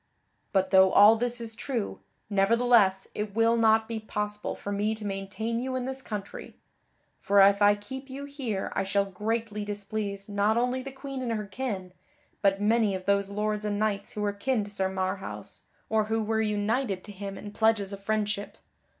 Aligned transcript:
"But 0.51 0.71
though 0.71 0.91
all 0.91 1.15
this 1.15 1.39
is 1.39 1.53
true, 1.53 1.99
nevertheless 2.27 3.07
it 3.13 3.35
will 3.35 3.55
not 3.55 3.87
be 3.87 3.99
possible 3.99 4.55
for 4.55 4.71
me 4.71 4.95
to 4.95 5.05
maintain 5.05 5.61
you 5.61 5.75
in 5.75 5.85
this 5.85 6.01
country, 6.01 6.55
for 7.21 7.39
if 7.39 7.61
I 7.61 7.75
keep 7.75 8.09
you 8.09 8.25
here 8.25 8.73
I 8.75 8.83
shall 8.83 9.05
greatly 9.05 9.63
displease 9.63 10.27
not 10.27 10.57
only 10.57 10.81
the 10.81 10.91
Queen 10.91 11.21
and 11.21 11.33
her 11.33 11.45
kin, 11.45 11.93
but 12.41 12.59
many 12.59 12.95
of 12.95 13.05
those 13.05 13.29
lords 13.29 13.63
and 13.63 13.77
knights 13.77 14.13
who 14.13 14.21
were 14.23 14.33
kin 14.33 14.63
to 14.63 14.71
Sir 14.71 14.89
Marhaus 14.89 15.65
or 15.87 16.05
who 16.05 16.23
were 16.23 16.41
united 16.41 17.03
to 17.03 17.11
him 17.11 17.37
in 17.37 17.51
pledges 17.51 17.93
of 17.93 18.03
friendship. 18.03 18.57